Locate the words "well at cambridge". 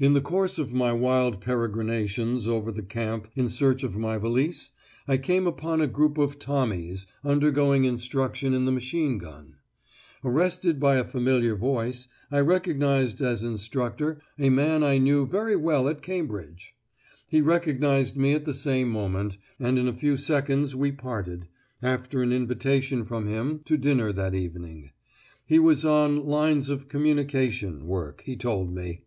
15.56-16.76